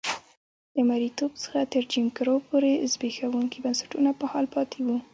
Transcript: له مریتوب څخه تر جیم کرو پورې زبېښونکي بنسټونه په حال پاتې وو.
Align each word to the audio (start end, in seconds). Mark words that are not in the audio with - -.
له 0.75 0.81
مریتوب 0.89 1.31
څخه 1.43 1.59
تر 1.73 1.83
جیم 1.91 2.07
کرو 2.17 2.35
پورې 2.49 2.71
زبېښونکي 2.91 3.59
بنسټونه 3.65 4.09
په 4.19 4.25
حال 4.31 4.45
پاتې 4.55 4.79
وو. 4.85 4.97